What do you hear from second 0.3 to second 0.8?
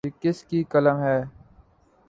کی